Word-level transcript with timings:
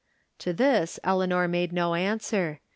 To 0.39 0.51
this 0.51 0.99
Eleanor 1.03 1.47
made 1.47 1.71
no 1.71 1.93
answer. 1.93 2.59